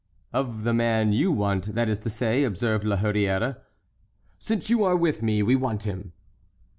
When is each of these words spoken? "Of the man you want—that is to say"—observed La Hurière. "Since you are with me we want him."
"Of 0.33 0.63
the 0.63 0.73
man 0.73 1.13
you 1.13 1.31
want—that 1.31 1.87
is 1.87 1.99
to 1.99 2.09
say"—observed 2.09 2.83
La 2.83 2.97
Hurière. 2.97 3.57
"Since 4.39 4.67
you 4.67 4.83
are 4.83 4.95
with 4.95 5.21
me 5.21 5.43
we 5.43 5.55
want 5.55 5.83
him." 5.83 6.13